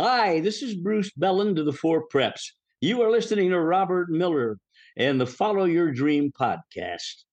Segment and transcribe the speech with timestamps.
[0.00, 2.52] Hi, this is Bruce Belland to the Four Preps.
[2.80, 4.56] You are listening to Robert Miller
[4.96, 7.24] and the Follow Your Dream podcast.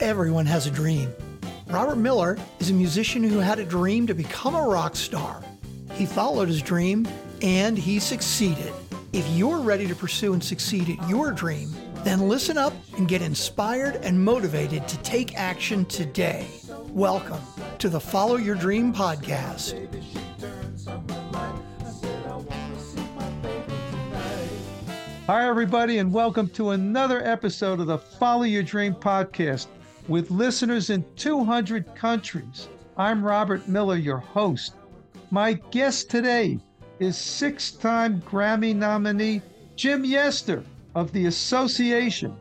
[0.00, 1.12] Everyone has a dream.
[1.66, 5.42] Robert Miller is a musician who had a dream to become a rock star.
[5.92, 7.06] He followed his dream
[7.42, 8.72] and he succeeded.
[9.12, 11.74] If you're ready to pursue and succeed at your dream,
[12.04, 16.48] then listen up and get inspired and motivated to take action today.
[16.88, 17.40] Welcome
[17.78, 19.78] to the Follow Your Dream podcast.
[25.28, 29.68] Hi, everybody, and welcome to another episode of the Follow Your Dream podcast
[30.08, 32.68] with listeners in 200 countries.
[32.96, 34.74] I'm Robert Miller, your host.
[35.30, 36.58] My guest today
[36.98, 39.40] is six time Grammy nominee
[39.76, 40.64] Jim Yester
[40.94, 42.36] of the Association,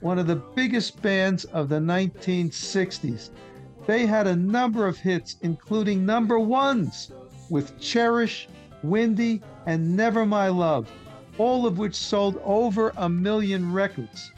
[0.00, 3.30] one of the biggest bands of the 1960s.
[3.86, 7.12] They had a number of hits, including number ones
[7.50, 8.48] with Cherish,
[8.82, 10.90] Windy, and Never My Love,
[11.38, 14.32] all of which sold over a million records.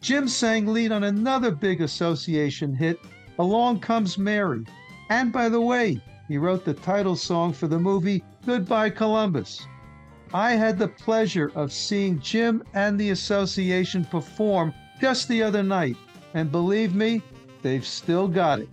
[0.00, 2.98] Jim sang lead on another big association hit,
[3.38, 4.64] Along Comes Mary.
[5.10, 9.66] And by the way, he wrote the title song for the movie Goodbye Columbus.
[10.32, 15.96] I had the pleasure of seeing Jim and the association perform just the other night,
[16.34, 17.22] and believe me,
[17.62, 18.68] they've still got it.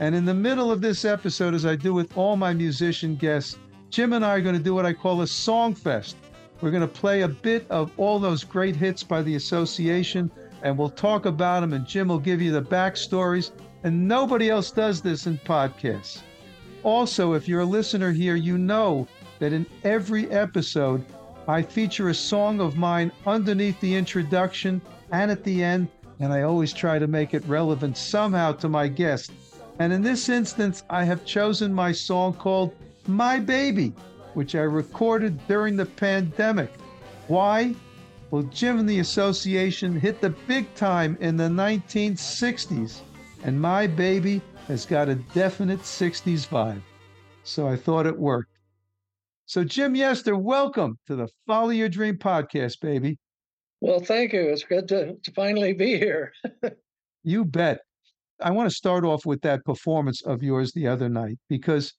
[0.00, 3.58] And in the middle of this episode, as I do with all my musician guests,
[3.90, 6.16] Jim and I are going to do what I call a song fest.
[6.60, 10.30] We're going to play a bit of all those great hits by the association,
[10.62, 13.50] and we'll talk about them, and Jim will give you the backstories.
[13.82, 16.20] And nobody else does this in podcasts.
[16.82, 19.06] Also, if you're a listener here, you know
[19.40, 21.04] that in every episode,
[21.48, 25.88] I feature a song of mine underneath the introduction and at the end,
[26.20, 29.32] and I always try to make it relevant somehow to my guest.
[29.80, 32.74] And in this instance, I have chosen my song called
[33.06, 33.94] My Baby,
[34.34, 36.70] which I recorded during the pandemic.
[37.26, 37.74] Why?
[38.30, 43.00] Well, Jim and the Association hit the big time in the 1960s,
[43.42, 46.82] and My Baby has got a definite 60s vibe.
[47.42, 48.49] So I thought it worked.
[49.50, 53.18] So, Jim Yester, welcome to the Follow Your Dream podcast, baby.
[53.80, 54.42] Well, thank you.
[54.42, 56.32] It's good to, to finally be here.
[57.24, 57.80] you bet.
[58.40, 61.92] I want to start off with that performance of yours the other night because,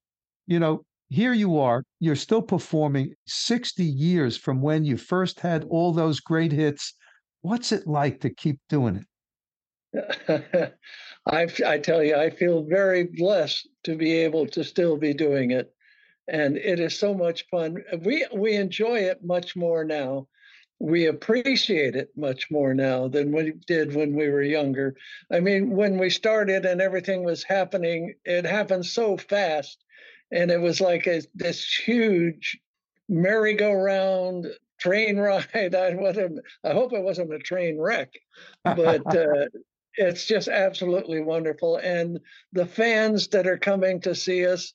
[0.47, 5.65] you know, here you are, you're still performing 60 years from when you first had
[5.65, 6.93] all those great hits.
[7.41, 9.05] What's it like to keep doing
[9.93, 10.73] it?
[11.29, 15.51] I, I tell you, I feel very blessed to be able to still be doing
[15.51, 15.73] it.
[16.27, 17.83] And it is so much fun.
[17.99, 20.27] We, we enjoy it much more now
[20.81, 24.95] we appreciate it much more now than we did when we were younger.
[25.31, 29.77] I mean, when we started and everything was happening, it happened so fast.
[30.31, 32.59] And it was like a, this huge
[33.07, 34.47] merry-go-round
[34.79, 35.75] train ride.
[35.75, 38.13] I, wasn't, I hope it wasn't a train wreck,
[38.63, 39.49] but uh,
[39.97, 41.77] it's just absolutely wonderful.
[41.77, 42.19] And
[42.53, 44.73] the fans that are coming to see us,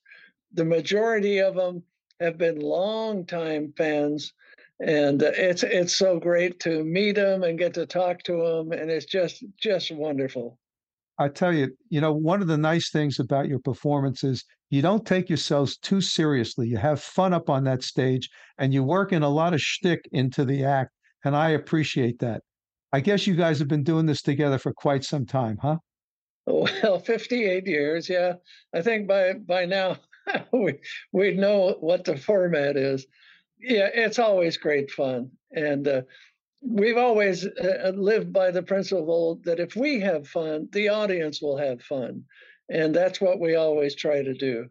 [0.56, 1.82] the majority of them
[2.20, 4.32] have been long-time fans
[4.80, 8.72] and uh, it's it's so great to meet them and get to talk to them,
[8.72, 10.58] and it's just just wonderful.
[11.18, 14.82] I tell you you know one of the nice things about your performance is you
[14.82, 16.68] don't take yourselves too seriously.
[16.68, 18.28] You have fun up on that stage
[18.58, 20.90] and you work in a lot of shtick into the act
[21.24, 22.42] and i appreciate that.
[22.92, 25.78] I guess you guys have been doing this together for quite some time huh?
[26.46, 28.34] Well 58 years yeah.
[28.74, 29.96] I think by by now
[30.53, 30.75] we
[31.12, 33.06] we know what the format is
[33.59, 35.31] yeah, it's always great fun.
[35.53, 36.03] And uh,
[36.62, 41.56] we've always uh, lived by the principle that if we have fun, the audience will
[41.56, 42.22] have fun.
[42.69, 44.69] And that's what we always try to do.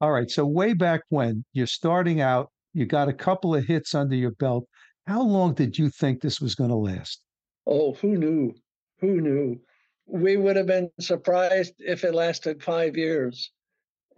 [0.00, 0.30] All right.
[0.30, 4.32] So, way back when you're starting out, you got a couple of hits under your
[4.32, 4.66] belt.
[5.06, 7.22] How long did you think this was going to last?
[7.66, 8.54] Oh, who knew?
[9.00, 9.60] Who knew?
[10.06, 13.50] We would have been surprised if it lasted five years.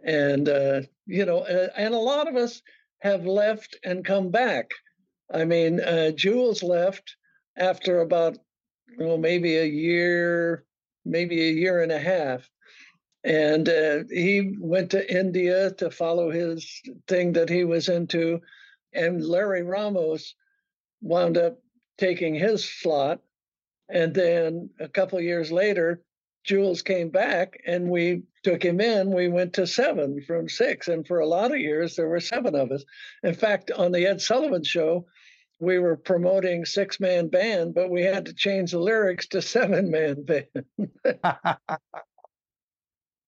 [0.04, 2.62] And, uh, you know, and a lot of us,
[3.04, 4.70] have left and come back.
[5.32, 7.16] I mean, uh, Jules left
[7.56, 8.38] after about,
[8.98, 10.64] well, maybe a year,
[11.04, 12.48] maybe a year and a half.
[13.22, 18.40] And uh, he went to India to follow his thing that he was into.
[18.94, 20.34] And Larry Ramos
[21.02, 21.58] wound up
[21.98, 23.20] taking his slot.
[23.90, 26.00] And then a couple years later,
[26.44, 30.88] Jules came back and we took him in, we went to seven from six.
[30.88, 32.84] And for a lot of years, there were seven of us.
[33.22, 35.06] In fact, on the Ed Sullivan show,
[35.58, 39.90] we were promoting six man band, but we had to change the lyrics to seven
[39.90, 40.48] man band.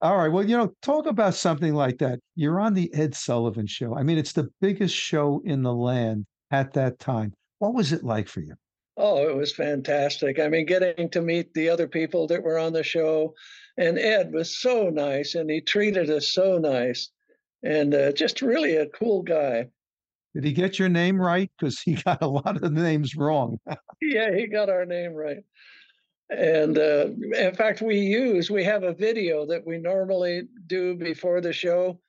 [0.02, 0.28] All right.
[0.28, 2.20] Well, you know, talk about something like that.
[2.34, 3.96] You're on the Ed Sullivan show.
[3.96, 7.32] I mean, it's the biggest show in the land at that time.
[7.60, 8.54] What was it like for you?
[8.96, 10.38] Oh, it was fantastic.
[10.38, 13.34] I mean, getting to meet the other people that were on the show.
[13.76, 17.10] And Ed was so nice and he treated us so nice
[17.62, 19.69] and uh, just really a cool guy.
[20.34, 21.50] Did he get your name right?
[21.58, 23.58] Because he got a lot of the names wrong.
[24.00, 25.44] yeah, he got our name right.
[26.31, 31.40] And uh, in fact, we use, we have a video that we normally do before
[31.40, 32.00] the show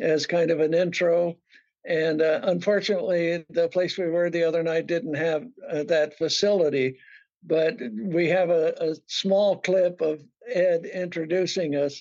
[0.00, 1.36] as kind of an intro.
[1.84, 6.96] And uh, unfortunately, the place we were the other night didn't have uh, that facility.
[7.44, 12.00] But we have a, a, small clip of Ed introducing us.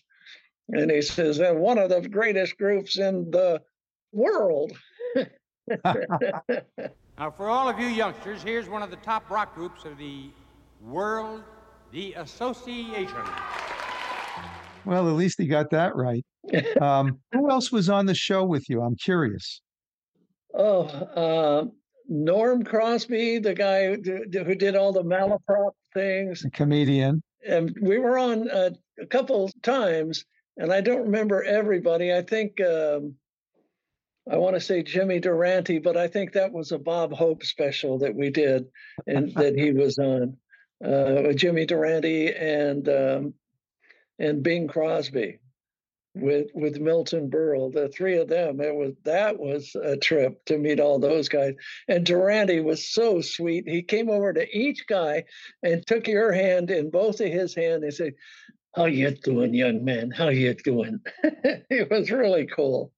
[0.69, 3.59] And he says, that one of the greatest groups in the
[4.11, 4.71] world.
[5.83, 10.29] now, for all of you youngsters, here's one of the top rock groups of the
[10.79, 11.43] world,
[11.91, 13.23] the Association.
[14.85, 16.23] Well, at least he got that right.
[16.79, 18.81] Um, who else was on the show with you?
[18.81, 19.61] I'm curious.
[20.53, 21.65] Oh, uh,
[22.07, 27.21] Norm Crosby, the guy who, who did all the malaprop things, a comedian.
[27.47, 30.25] And we were on uh, a couple times,
[30.57, 32.13] and I don't remember everybody.
[32.13, 33.15] I think um,
[34.29, 37.99] I want to say Jimmy Durante, but I think that was a Bob Hope special
[37.99, 38.67] that we did
[39.07, 40.37] and that he was on.
[40.83, 43.33] Uh, Jimmy Durante and um,
[44.17, 45.39] and Bing Crosby
[46.13, 48.59] with with Milton Berle, the three of them.
[48.61, 51.53] It was that was a trip to meet all those guys.
[51.87, 53.67] And Durante was so sweet.
[53.67, 55.23] He came over to each guy
[55.63, 58.13] and took your hand in both of his hands and said,
[58.75, 60.11] "How you doing, young man?
[60.11, 62.91] How you doing?" it was really cool.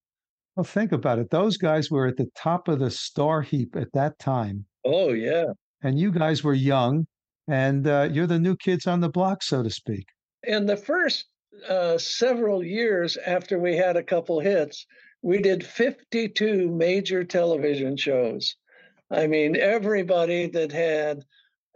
[0.56, 1.30] Well, think about it.
[1.30, 4.66] Those guys were at the top of the star heap at that time.
[4.86, 5.54] Oh yeah.
[5.84, 7.06] And you guys were young,
[7.48, 10.06] and uh, you're the new kids on the block, so to speak.
[10.46, 11.26] And the first
[11.68, 14.86] uh, several years after we had a couple hits,
[15.22, 18.56] we did 52 major television shows.
[19.10, 21.24] I mean, everybody that had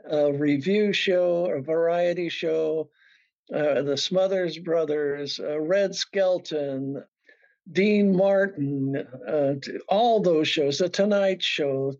[0.09, 2.89] a revue show, a variety show,
[3.53, 7.03] uh, the Smothers Brothers, uh, Red Skelton,
[7.71, 8.95] Dean Martin,
[9.27, 9.53] uh,
[9.87, 11.93] all those shows, The Tonight Show.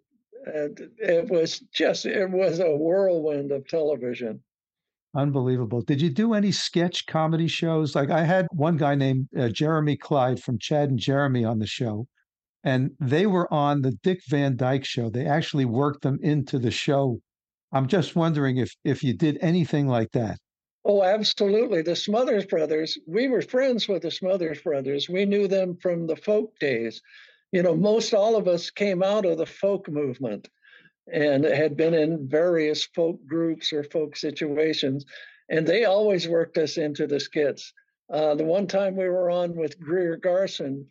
[0.46, 4.42] it was just, it was a whirlwind of television.
[5.18, 5.82] Unbelievable.
[5.82, 7.96] Did you do any sketch comedy shows?
[7.96, 11.66] Like I had one guy named uh, Jeremy Clyde from Chad and Jeremy on the
[11.66, 12.06] show,
[12.64, 15.10] and they were on the Dick Van Dyke show.
[15.10, 17.20] They actually worked them into the show.
[17.72, 20.38] I'm just wondering if if you did anything like that.
[20.86, 21.82] Oh, absolutely.
[21.82, 25.10] The Smothers Brothers, we were friends with the Smothers Brothers.
[25.10, 27.02] We knew them from the folk days.
[27.52, 30.48] You know, most all of us came out of the folk movement
[31.12, 35.06] and had been in various folk groups or folk situations.
[35.50, 37.74] And they always worked us into the skits.
[38.12, 40.88] Uh, the one time we were on with Greer Garson,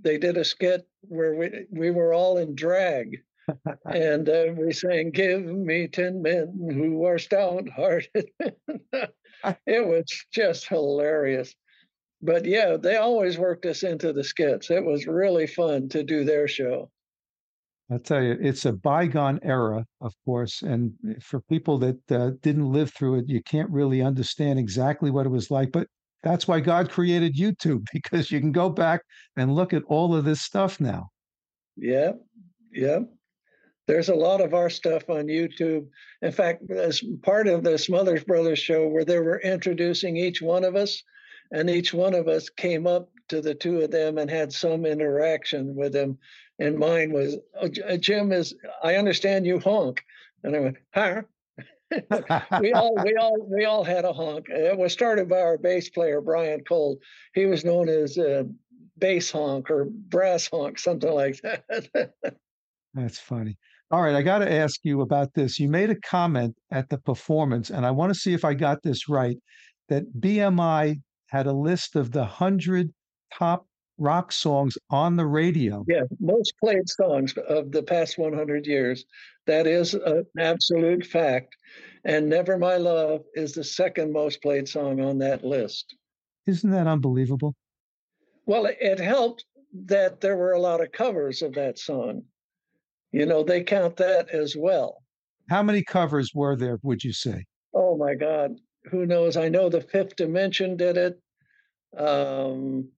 [0.00, 3.18] they did a skit where we, we were all in drag.
[3.92, 8.30] and uh, we sang, Give me 10 men who are stout hearted.
[8.40, 11.54] it was just hilarious.
[12.20, 14.70] But yeah, they always worked us into the skits.
[14.70, 16.90] It was really fun to do their show.
[17.90, 20.62] I'll tell you, it's a bygone era, of course.
[20.62, 20.92] And
[21.22, 25.30] for people that uh, didn't live through it, you can't really understand exactly what it
[25.30, 25.72] was like.
[25.72, 25.88] But
[26.22, 29.02] that's why God created YouTube, because you can go back
[29.36, 31.08] and look at all of this stuff now.
[31.76, 32.12] Yeah,
[32.72, 33.00] yeah.
[33.86, 35.86] There's a lot of our stuff on YouTube.
[36.20, 40.62] In fact, as part of the Smothers Brothers show, where they were introducing each one
[40.62, 41.02] of us,
[41.52, 44.84] and each one of us came up to the two of them and had some
[44.84, 46.18] interaction with them
[46.58, 50.02] and mine was oh, uh, Jim is I understand you honk,
[50.42, 51.22] and I went huh.
[52.60, 54.46] we all we all we all had a honk.
[54.48, 56.98] It was started by our bass player Brian Cole.
[57.34, 58.44] He was known as uh,
[58.98, 62.12] bass honk or brass honk, something like that.
[62.94, 63.56] That's funny.
[63.90, 65.58] All right, I got to ask you about this.
[65.58, 68.82] You made a comment at the performance, and I want to see if I got
[68.82, 69.38] this right.
[69.88, 72.92] That BMI had a list of the hundred
[73.32, 73.66] top
[73.98, 75.84] rock songs on the radio.
[75.88, 79.04] Yeah, most played songs of the past 100 years.
[79.46, 81.56] That is an absolute fact.
[82.04, 85.94] And Never My Love is the second most played song on that list.
[86.46, 87.54] Isn't that unbelievable?
[88.46, 89.44] Well, it helped
[89.86, 92.22] that there were a lot of covers of that song.
[93.12, 95.02] You know, they count that as well.
[95.50, 97.44] How many covers were there, would you say?
[97.74, 98.52] Oh my God.
[98.90, 99.36] Who knows?
[99.36, 101.20] I know the Fifth Dimension did it.
[101.96, 102.88] Um,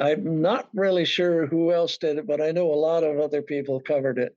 [0.00, 3.42] I'm not really sure who else did it, but I know a lot of other
[3.42, 4.36] people covered it.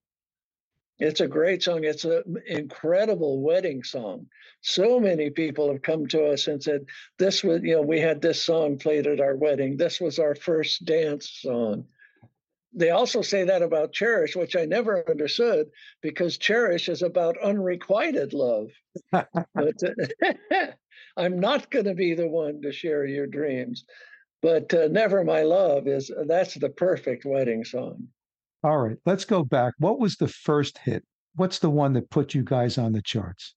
[0.99, 1.83] It's a great song.
[1.83, 4.27] It's an incredible wedding song.
[4.61, 6.85] So many people have come to us and said,
[7.19, 9.77] This was, you know, we had this song played at our wedding.
[9.77, 11.85] This was our first dance song.
[12.73, 15.67] They also say that about Cherish, which I never understood
[16.01, 18.69] because Cherish is about unrequited love.
[19.11, 19.27] but
[21.17, 23.85] I'm not going to be the one to share your dreams.
[24.41, 28.07] But uh, Never My Love is that's the perfect wedding song.
[28.63, 29.73] All right, let's go back.
[29.79, 31.03] What was the first hit?
[31.35, 33.55] What's the one that put you guys on the charts?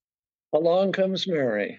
[0.53, 1.79] Along Comes Mary.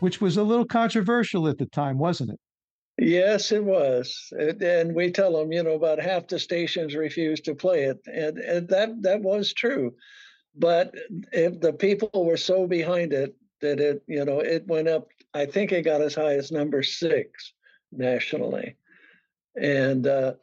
[0.00, 2.40] Which was a little controversial at the time, wasn't it?
[3.00, 4.32] Yes, it was.
[4.60, 7.98] And we tell them, you know, about half the stations refused to play it.
[8.06, 9.94] And, and that, that was true.
[10.56, 10.94] But
[11.32, 15.46] if the people were so behind it that it, you know, it went up, I
[15.46, 17.52] think it got as high as number six
[17.92, 18.76] nationally.
[19.60, 20.34] And uh,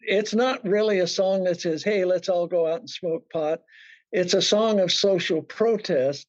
[0.00, 3.62] it's not really a song that says, hey, let's all go out and smoke pot.
[4.12, 6.26] It's a song of social protest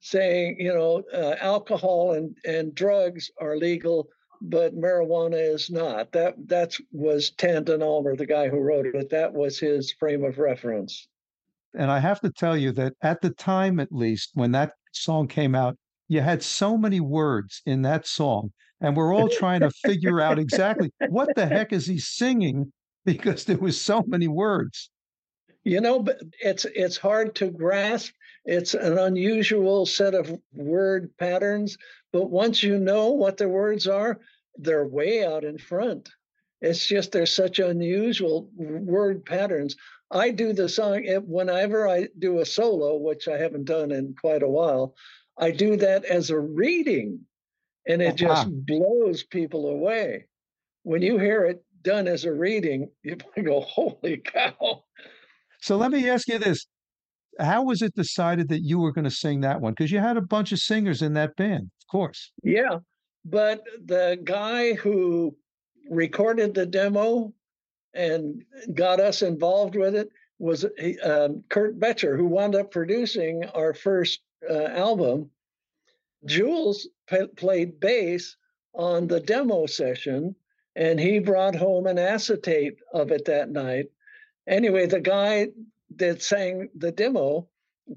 [0.00, 4.08] saying, you know, uh, alcohol and, and drugs are legal,
[4.40, 6.12] but marijuana is not.
[6.12, 9.10] That that was Tandyn Almer, the guy who wrote it.
[9.10, 11.08] That was his frame of reference.
[11.74, 15.28] And I have to tell you that at the time, at least, when that song
[15.28, 15.76] came out,
[16.08, 20.38] you had so many words in that song, and we're all trying to figure out
[20.38, 22.72] exactly what the heck is he singing
[23.04, 24.90] because there was so many words.
[25.66, 28.14] You know, but it's it's hard to grasp.
[28.44, 31.76] It's an unusual set of word patterns,
[32.12, 34.20] but once you know what the words are,
[34.54, 36.08] they're way out in front.
[36.60, 39.74] It's just there's such unusual word patterns.
[40.08, 44.44] I do the song whenever I do a solo, which I haven't done in quite
[44.44, 44.94] a while.
[45.36, 47.22] I do that as a reading,
[47.88, 48.44] and it uh-huh.
[48.44, 50.26] just blows people away.
[50.84, 54.84] When you hear it, done as a reading, you go, holy cow.
[55.60, 56.66] So let me ask you this.
[57.38, 59.72] How was it decided that you were going to sing that one?
[59.72, 62.32] Because you had a bunch of singers in that band, of course.
[62.42, 62.78] Yeah.
[63.24, 65.36] But the guy who
[65.90, 67.32] recorded the demo
[67.94, 68.42] and
[68.74, 70.08] got us involved with it
[70.38, 70.64] was
[71.04, 75.30] um, Curt Boettcher, who wound up producing our first uh, album.
[76.24, 78.36] Jules p- played bass
[78.74, 80.34] on the demo session
[80.76, 83.86] and he brought home an acetate of it that night.
[84.48, 85.48] Anyway, the guy
[85.96, 87.48] that sang the demo,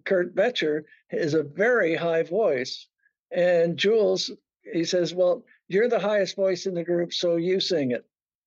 [0.05, 2.87] Curt Boettcher, is a very high voice.
[3.31, 4.31] And Jules,
[4.73, 8.05] he says, Well, you're the highest voice in the group, so you sing it.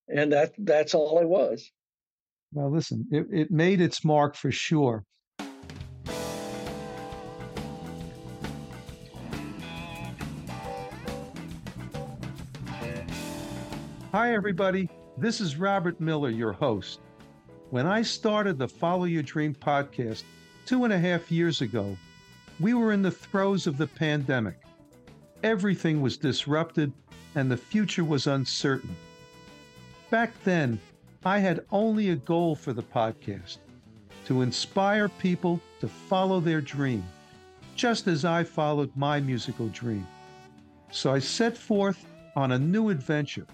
[0.09, 1.71] And that that's all it was.
[2.51, 5.05] Well, listen, it, it made its mark for sure.
[14.11, 14.89] Hi, everybody.
[15.17, 16.99] This is Robert Miller, your host.
[17.73, 20.25] When I started the Follow Your Dream podcast
[20.67, 21.97] two and a half years ago,
[22.59, 24.57] we were in the throes of the pandemic.
[25.41, 26.93] Everything was disrupted
[27.33, 28.95] and the future was uncertain.
[30.11, 30.79] Back then,
[31.25, 33.57] I had only a goal for the podcast
[34.27, 37.03] to inspire people to follow their dream,
[37.75, 40.05] just as I followed my musical dream.
[40.91, 43.47] So I set forth on a new adventure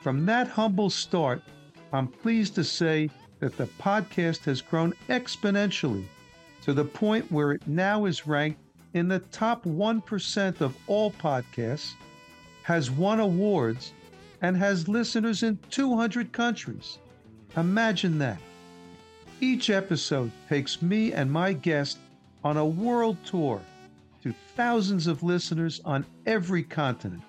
[0.00, 1.42] from that humble start,
[1.92, 6.04] I'm pleased to say that the podcast has grown exponentially
[6.62, 8.60] to the point where it now is ranked
[8.94, 11.92] in the top 1% of all podcasts,
[12.62, 13.92] has won awards,
[14.42, 16.98] and has listeners in 200 countries.
[17.56, 18.38] Imagine that.
[19.40, 21.98] Each episode takes me and my guest
[22.44, 23.60] on a world tour
[24.22, 27.22] to thousands of listeners on every continent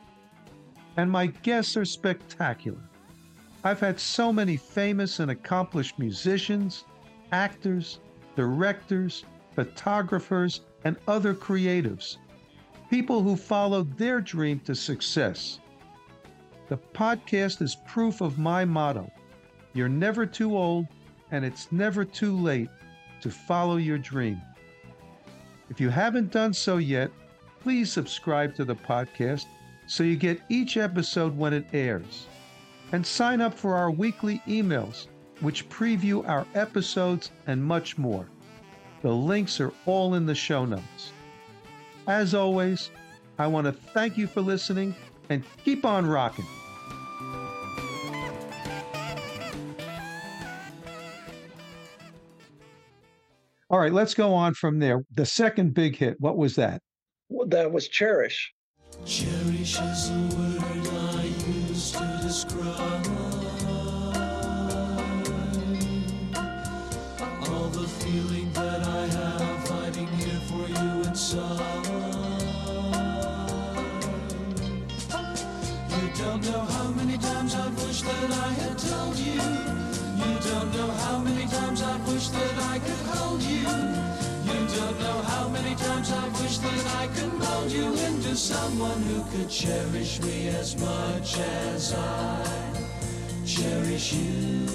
[0.98, 2.80] and my guests are spectacular.
[3.63, 6.86] I've had so many famous and accomplished musicians,
[7.32, 8.00] actors,
[8.36, 12.18] directors, photographers, and other creatives,
[12.89, 15.60] people who followed their dream to success.
[16.70, 19.12] The podcast is proof of my motto
[19.74, 20.88] you're never too old,
[21.32, 22.70] and it's never too late
[23.22, 24.41] to follow your dream.
[25.70, 27.10] If you haven't done so yet,
[27.62, 29.46] please subscribe to the podcast
[29.88, 32.27] so you get each episode when it airs.
[32.92, 35.08] And sign up for our weekly emails,
[35.40, 38.28] which preview our episodes and much more.
[39.02, 41.12] The links are all in the show notes.
[42.08, 42.92] As always,
[43.40, 44.96] I want to thank you for listening
[45.30, 46.46] and keep on rocking.
[53.70, 55.02] All right, let's go on from there.
[55.16, 56.82] The second big hit, what was that?
[57.30, 58.52] Well, that was Cherish.
[59.06, 60.61] Cherish is a word
[68.84, 71.86] I have hiding here for you inside.
[75.90, 79.34] You don't know how many times I've wished that I had told you.
[79.34, 83.91] You don't know how many times I've wished that I could hold you.
[85.01, 89.50] Know how many times I've wished that I could mold you into someone who could
[89.50, 92.72] cherish me as much as I
[93.43, 94.67] cherish you.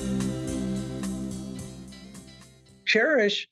[2.86, 3.48] Cherish,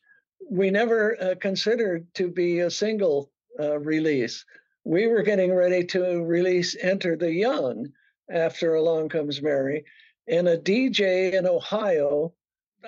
[0.50, 4.44] we never uh, considered to be a single uh, release.
[4.82, 7.92] We were getting ready to release Enter the Young
[8.28, 9.84] after Along Comes Mary,
[10.26, 12.34] and a DJ in Ohio,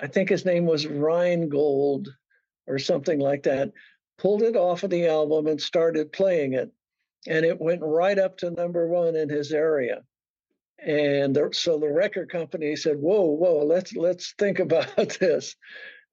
[0.01, 2.09] I think his name was Rheingold
[2.67, 3.71] or something like that,
[4.17, 6.71] pulled it off of the album and started playing it.
[7.27, 10.03] And it went right up to number one in his area.
[10.79, 15.55] And so the record company said, "Whoa, whoa, let's let's think about this."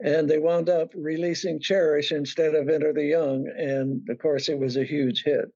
[0.00, 4.58] And they wound up releasing "Cherish" instead of "Enter the Young," and of course, it
[4.58, 5.52] was a huge hit.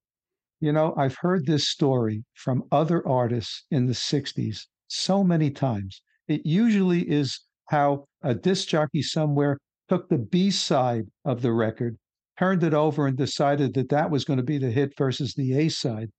[0.60, 6.02] You know, I've heard this story from other artists in the 60s so many times.
[6.26, 11.96] It usually is how a disc jockey somewhere took the B side of the record,
[12.38, 15.58] turned it over, and decided that that was going to be the hit versus the
[15.58, 16.10] A side.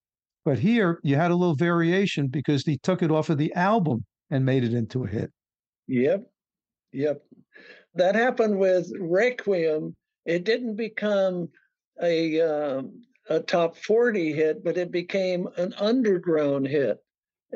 [0.45, 4.05] But here you had a little variation because he took it off of the album
[4.31, 5.31] and made it into a hit.
[5.88, 6.23] Yep.
[6.93, 7.21] Yep.
[7.95, 9.95] That happened with Requiem.
[10.25, 11.49] It didn't become
[12.01, 16.97] a, um, a top 40 hit, but it became an underground hit.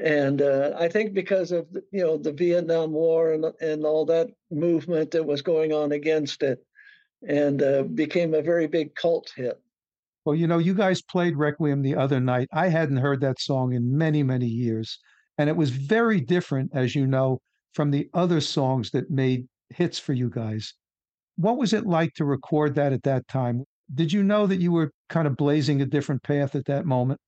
[0.02, 4.30] And uh, I think because of you know the Vietnam War and and all that
[4.50, 6.66] movement that was going on against it,
[7.28, 9.60] and uh, became a very big cult hit.
[10.26, 12.48] Well, you know, you guys played Requiem the other night.
[12.54, 14.98] I hadn't heard that song in many, many years.
[15.38, 17.42] And it was very different, as you know,
[17.74, 20.74] from the other songs that made hits for you guys.
[21.36, 23.64] What was it like to record that at that time?
[23.94, 27.20] Did you know that you were kind of blazing a different path at that moment?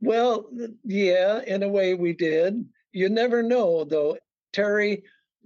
[0.00, 0.48] Well,
[0.84, 2.64] yeah, in a way we did.
[2.92, 4.18] You never know, though.
[4.52, 5.04] Terry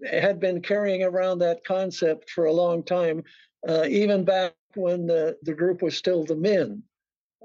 [0.08, 3.22] had been carrying around that concept for a long time,
[3.68, 6.82] uh, even back when the, the group was still the Men.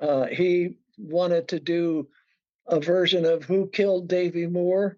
[0.02, 2.08] Uh, he wanted to do
[2.68, 4.98] a version of Who Killed Davy Moore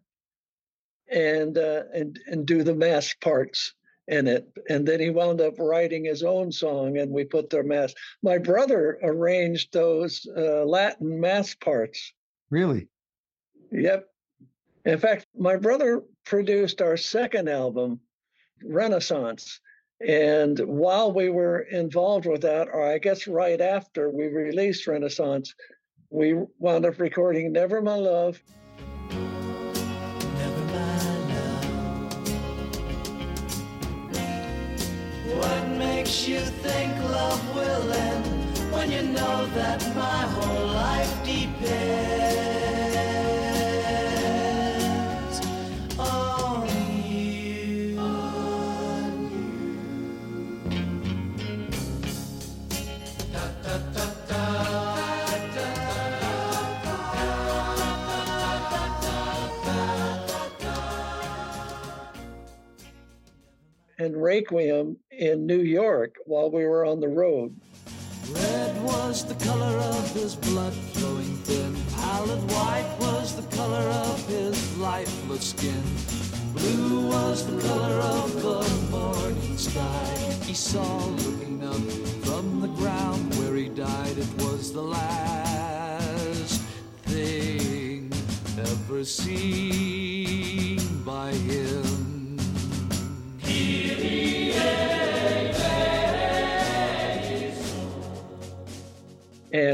[1.09, 3.73] and uh, and and do the mass parts
[4.07, 4.47] in it.
[4.69, 7.93] And then he wound up writing his own song, and we put their mass.
[8.23, 12.13] My brother arranged those uh, Latin mass parts.
[12.49, 12.87] Really?
[13.71, 14.07] Yep.
[14.85, 17.99] In fact, my brother produced our second album,
[18.63, 19.59] Renaissance.
[19.99, 25.53] And while we were involved with that, or I guess right after we released Renaissance,
[26.09, 28.41] we wound up recording Never My Love.
[36.07, 38.25] Makes you think love will end
[38.71, 41.57] when you know that my whole life depends
[45.99, 46.65] on
[47.11, 47.99] you?
[47.99, 49.67] On you.
[63.99, 67.55] And Requiem in New York while we were on the road.
[68.29, 71.75] Red was the color of his blood flowing thin.
[71.95, 75.81] Pallid white was the color of his lifeless skin.
[76.53, 80.15] Blue was the color of the morning sky.
[80.43, 81.81] He saw looking up
[82.25, 84.17] from the ground where he died.
[84.17, 86.61] It was the last
[87.05, 88.11] thing
[88.59, 90.66] ever seen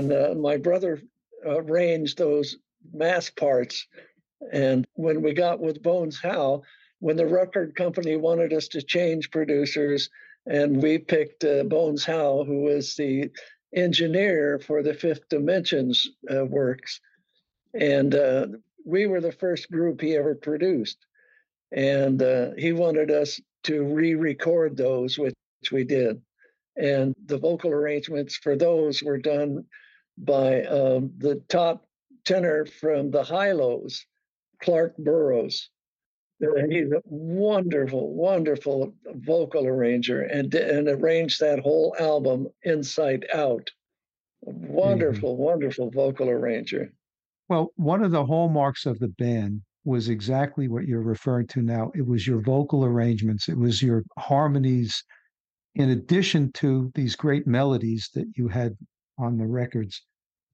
[0.03, 1.01] And uh, my brother
[1.45, 2.57] arranged those
[2.93, 3.87] mass parts.
[4.51, 6.63] And when we got with Bones Howe,
[6.99, 10.09] when the record company wanted us to change producers,
[10.45, 13.31] and we picked uh, Bones Howe, who was the
[13.73, 16.99] engineer for the Fifth Dimensions uh, works,
[17.73, 18.47] and uh,
[18.85, 20.97] we were the first group he ever produced.
[21.71, 25.33] And uh, he wanted us to re-record those, which
[25.71, 26.21] we did.
[26.75, 29.63] and the vocal arrangements for those were done
[30.17, 31.85] by um, the top
[32.25, 34.05] tenor from the Hi-Lo's,
[34.61, 35.69] Clark Burroughs.
[36.39, 43.69] And he's a wonderful, wonderful vocal arranger and, and arranged that whole album inside out.
[44.41, 45.43] Wonderful, mm-hmm.
[45.43, 46.91] wonderful vocal arranger.
[47.47, 51.91] Well, one of the hallmarks of the band was exactly what you're referring to now.
[51.95, 55.03] It was your vocal arrangements, it was your harmonies,
[55.75, 58.75] in addition to these great melodies that you had
[59.17, 60.01] on the records.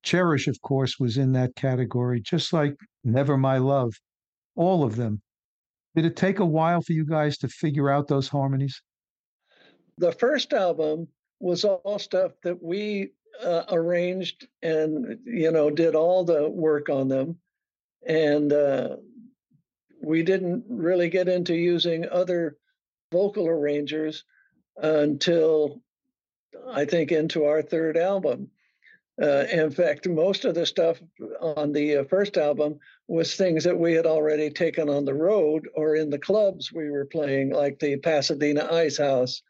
[0.04, 3.94] Cherish, of course, was in that category, just like Never My Love,
[4.56, 5.22] all of them.
[5.96, 8.82] Did it take a while for you guys to figure out those harmonies?
[9.98, 11.08] The first album
[11.40, 13.12] was all stuff that we
[13.44, 17.38] uh, arranged and, you know, did all the work on them.
[18.08, 18.98] And uh,
[20.02, 22.58] we didn't really get into using other
[23.12, 24.24] vocal arrangers
[24.78, 25.82] until
[26.72, 28.50] I think into our third album.
[29.22, 31.02] Uh, in fact, most of the stuff
[31.42, 35.68] on the uh, first album was things that we had already taken on the road
[35.76, 39.42] or in the clubs we were playing, like the Pasadena Ice House,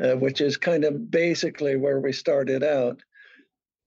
[0.00, 3.02] uh, which is kind of basically where we started out.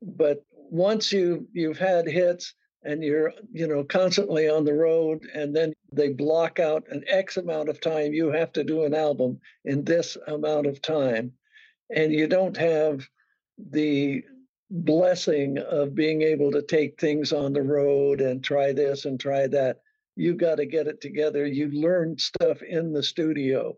[0.02, 5.56] But once you you've had hits and you're you know constantly on the road, and
[5.56, 9.39] then they block out an X amount of time, you have to do an album
[9.63, 11.32] in this amount of time,
[11.93, 13.08] and you don't have
[13.69, 14.23] the
[14.69, 19.47] blessing of being able to take things on the road and try this and try
[19.47, 19.82] that.
[20.15, 21.45] You got to get it together.
[21.45, 23.77] You learn stuff in the studio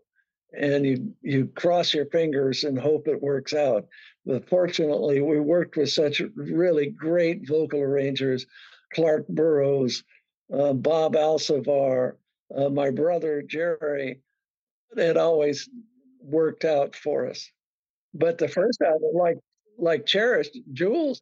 [0.56, 3.86] and you you cross your fingers and hope it works out.
[4.24, 8.46] But fortunately, we worked with such really great vocal arrangers,
[8.92, 10.04] Clark Burroughs,
[10.52, 12.16] uh, Bob Alcivar,
[12.54, 14.20] uh, my brother Jerry.
[14.96, 15.68] It always
[16.20, 17.50] worked out for us.
[18.14, 19.38] But the first album, like
[19.78, 21.20] like Cherished, Jules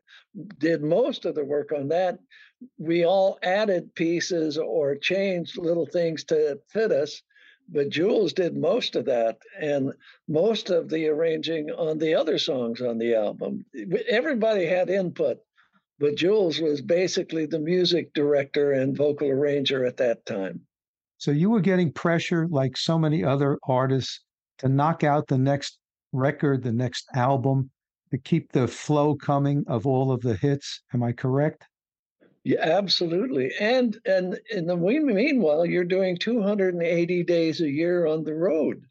[0.59, 2.19] did most of the work on that.
[2.79, 7.23] We all added pieces or changed little things to fit us,
[7.69, 9.93] but Jules did most of that and
[10.29, 13.65] most of the arranging on the other songs on the album.
[14.09, 15.39] Everybody had input,
[15.99, 20.61] but Jules was basically the music director and vocal arranger at that time.
[21.19, 24.21] So you were getting pressure like so many other artists
[24.59, 25.79] to knock out the next
[26.13, 27.71] record, the next album
[28.11, 30.83] to keep the flow coming of all of the hits.
[30.93, 31.67] Am I correct?
[32.45, 33.53] Yeah, absolutely.
[33.61, 38.83] And and in the meanwhile, you're doing 280 days a year on the road.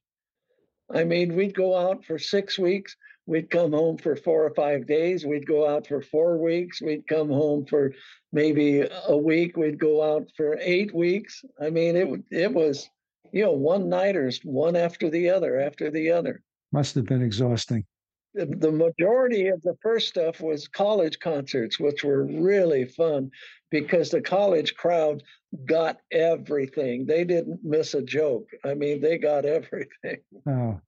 [0.93, 2.95] I mean, we'd go out for six weeks.
[3.25, 5.25] We'd come home for four or five days.
[5.25, 6.81] We'd go out for four weeks.
[6.81, 7.93] We'd come home for
[8.31, 9.57] maybe a week.
[9.57, 11.43] We'd go out for eight weeks.
[11.61, 12.89] I mean, it it was,
[13.31, 16.41] you know, one nighters, one after the other, after the other.
[16.71, 17.85] Must have been exhausting
[18.33, 23.29] the majority of the first stuff was college concerts, which were really fun
[23.69, 25.21] because the college crowd
[25.65, 27.05] got everything.
[27.05, 28.47] They didn't miss a joke.
[28.63, 30.21] I mean, they got everything.
[30.47, 30.79] Oh.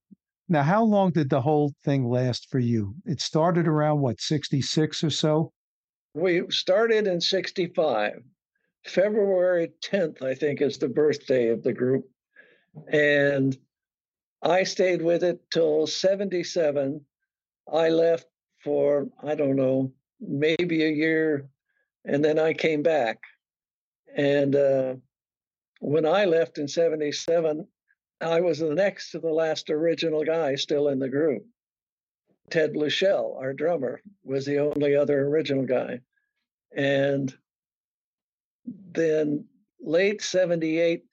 [0.49, 2.95] Now, how long did the whole thing last for you?
[3.05, 5.51] It started around what, 66 or so?
[6.13, 8.13] We started in 65.
[8.85, 12.05] February 10th, I think, is the birthday of the group.
[12.91, 13.57] And
[14.43, 17.05] I stayed with it till 77
[17.71, 18.27] I left
[18.63, 21.47] for, I don't know, maybe a year,
[22.05, 23.19] and then I came back.
[24.15, 24.95] And uh,
[25.79, 27.65] when I left in 77,
[28.21, 31.45] I was the next to the last original guy still in the group.
[32.49, 36.01] Ted Bluechel, our drummer, was the only other original guy.
[36.75, 37.33] And
[38.91, 39.45] then
[39.79, 41.05] late 78,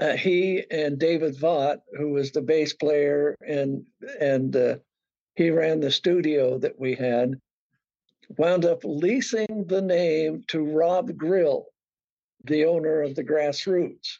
[0.00, 3.84] uh, he and David Vaught, who was the bass player and
[4.20, 4.76] and uh,
[5.36, 7.34] he ran the studio that we had,
[8.36, 11.66] wound up leasing the name to Rob Grill,
[12.44, 14.18] the owner of the Grassroots.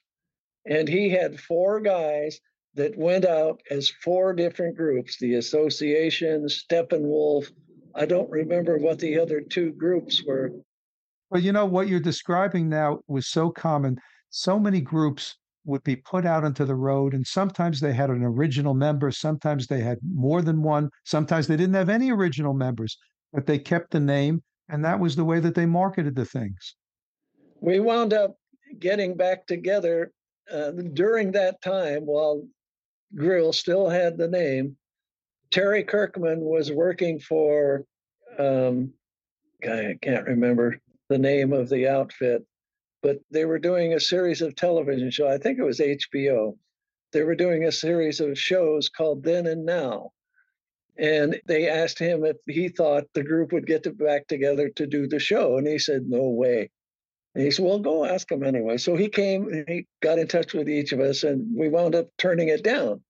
[0.66, 2.40] And he had four guys
[2.74, 7.50] that went out as four different groups the Association, Steppenwolf.
[7.94, 10.50] I don't remember what the other two groups were.
[11.30, 13.98] Well, you know, what you're describing now was so common.
[14.30, 17.14] So many groups would be put out onto the road.
[17.14, 21.56] And sometimes they had an original member, sometimes they had more than one, sometimes they
[21.56, 22.98] didn't have any original members,
[23.32, 24.42] but they kept the name.
[24.68, 26.76] And that was the way that they marketed the things.
[27.60, 28.36] We wound up
[28.78, 30.12] getting back together
[30.52, 32.46] uh, during that time while
[33.14, 34.76] Grill still had the name.
[35.50, 37.84] Terry Kirkman was working for,
[38.38, 38.92] um,
[39.62, 42.44] I can't remember the name of the outfit,
[43.04, 45.28] but they were doing a series of television show.
[45.28, 46.56] I think it was HBO.
[47.12, 50.12] They were doing a series of shows called Then and Now.
[50.96, 54.86] And they asked him if he thought the group would get to back together to
[54.86, 55.58] do the show.
[55.58, 56.70] And he said, No way.
[57.34, 58.78] And he said, Well, go ask him anyway.
[58.78, 61.94] So he came and he got in touch with each of us, and we wound
[61.94, 63.02] up turning it down.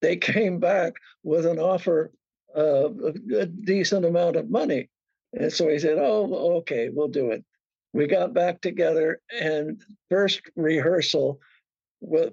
[0.00, 0.92] They came back
[1.24, 2.12] with an offer
[2.54, 2.96] of
[3.34, 4.90] a decent amount of money.
[5.32, 7.44] And so he said, Oh, okay, we'll do it.
[7.92, 11.40] We got back together, and first rehearsal,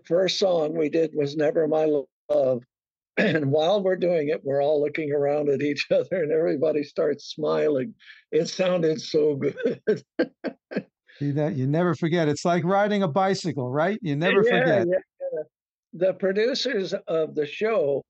[0.06, 1.86] first song we did was Never My
[2.30, 2.64] Love.
[3.18, 7.34] And while we're doing it, we're all looking around at each other and everybody starts
[7.34, 7.94] smiling.
[8.34, 10.04] It sounded so good.
[11.20, 12.28] See that you never forget.
[12.28, 13.98] It's like riding a bicycle, right?
[14.02, 14.88] You never yeah, forget.
[14.90, 15.44] Yeah.
[15.94, 18.04] The producers of the show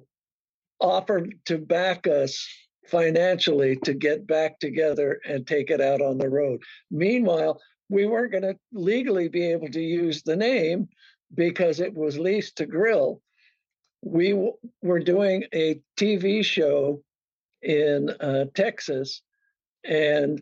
[0.80, 2.48] offered to back us
[2.88, 6.62] financially to get back together and take it out on the road.
[6.92, 10.90] Meanwhile, we weren't going to legally be able to use the name
[11.34, 13.22] because it was leased to Grill
[14.06, 17.02] we w- were doing a TV show
[17.62, 19.22] in uh, Texas,
[19.84, 20.42] and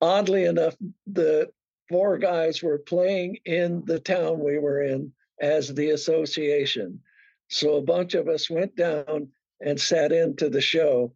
[0.00, 0.74] oddly enough,
[1.06, 1.50] the
[1.90, 7.00] four guys were playing in the town we were in as the association.
[7.48, 9.28] So a bunch of us went down
[9.60, 11.12] and sat into the show.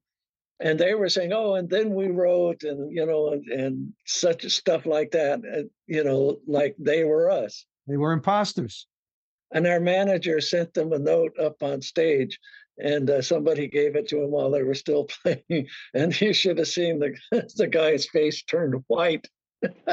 [0.60, 4.44] And they were saying, "Oh, and then we wrote, and you know, and, and such
[4.50, 5.40] stuff like that.
[5.42, 7.64] And, you know, like they were us.
[7.86, 8.86] They were imposters.
[9.52, 12.38] And our manager sent them a note up on stage,
[12.78, 15.66] and uh, somebody gave it to him while they were still playing.
[15.94, 17.16] And you should have seen the
[17.56, 19.26] the guy's face turned white.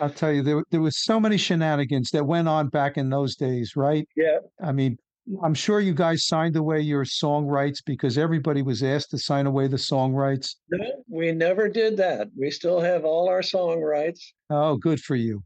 [0.00, 3.36] I'll tell you, there there was so many shenanigans that went on back in those
[3.36, 4.08] days, right?
[4.16, 4.38] Yeah.
[4.62, 4.98] I mean,
[5.42, 9.46] I'm sure you guys signed away your song rights because everybody was asked to sign
[9.46, 10.56] away the song rights.
[10.70, 12.28] No, we never did that.
[12.36, 14.32] We still have all our song rights.
[14.50, 15.42] Oh, good for you.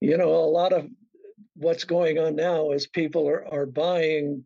[0.00, 0.86] You know, a lot of
[1.56, 4.44] what's going on now is people are, are buying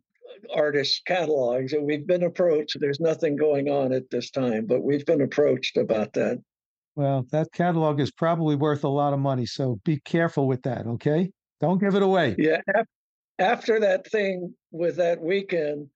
[0.53, 2.77] artists' catalogs, and we've been approached.
[2.79, 6.39] There's nothing going on at this time, but we've been approached about that.
[6.95, 10.85] Well, that catalog is probably worth a lot of money, so be careful with that,
[10.87, 11.31] okay?
[11.61, 12.35] Don't give it away.
[12.37, 12.61] Yeah.
[13.39, 15.89] After that thing with that weekend,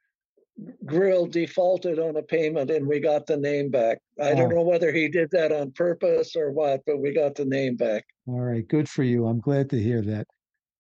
[0.86, 4.00] Grill defaulted on a payment and we got the name back.
[4.22, 4.36] I oh.
[4.36, 7.76] don't know whether he did that on purpose or what, but we got the name
[7.76, 8.06] back.
[8.28, 9.26] All right, good for you.
[9.26, 10.28] I'm glad to hear that.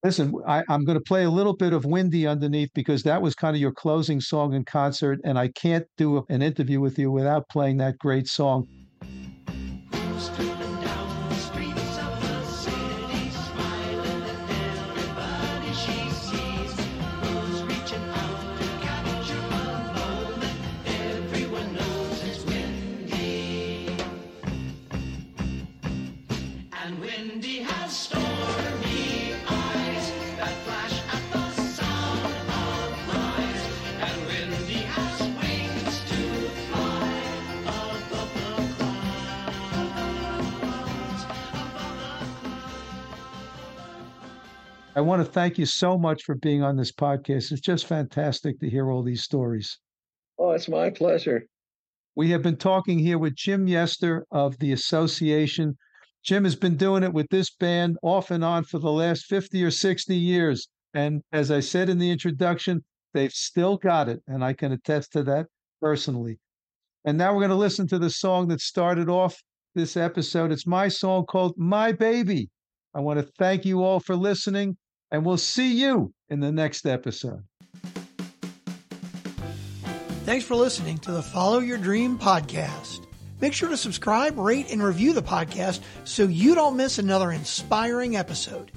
[0.03, 3.35] Listen, I, am going to play a little bit of Windy underneath because that was
[3.35, 7.11] kind of your closing song in concert, and I can't do an interview with you
[7.11, 8.67] without playing that great song.
[44.93, 47.53] I want to thank you so much for being on this podcast.
[47.53, 49.79] It's just fantastic to hear all these stories.
[50.37, 51.45] Oh, it's my pleasure.
[52.15, 55.77] We have been talking here with Jim Yester of the association.
[56.23, 59.63] Jim has been doing it with this band off and on for the last 50
[59.63, 60.67] or 60 years.
[60.93, 64.21] And as I said in the introduction, they've still got it.
[64.27, 65.45] And I can attest to that
[65.79, 66.37] personally.
[67.05, 69.41] And now we're going to listen to the song that started off
[69.73, 70.51] this episode.
[70.51, 72.49] It's my song called My Baby.
[72.93, 74.77] I want to thank you all for listening,
[75.11, 77.43] and we'll see you in the next episode.
[80.23, 83.05] Thanks for listening to the Follow Your Dream podcast.
[83.41, 88.15] Make sure to subscribe, rate, and review the podcast so you don't miss another inspiring
[88.15, 88.71] episode.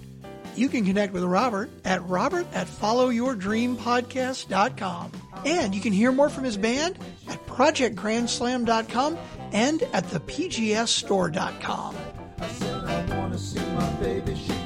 [0.57, 5.12] You can connect with Robert at robert at followyourdreampodcast.com.
[5.44, 6.97] And you can hear more from his band
[7.29, 9.18] at projectgrandslam.com
[9.53, 11.97] and at thepgsstore.com
[13.35, 14.63] wanna see my baby, she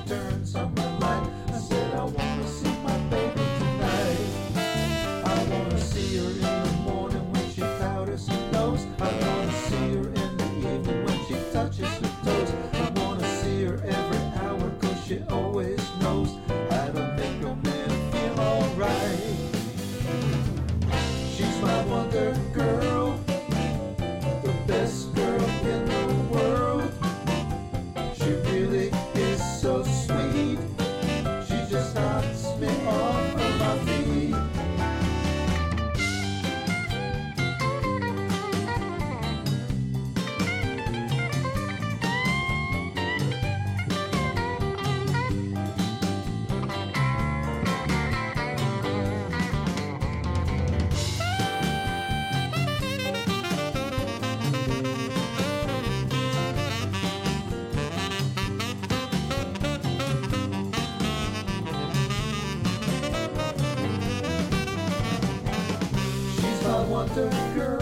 [67.18, 67.77] wonder girl,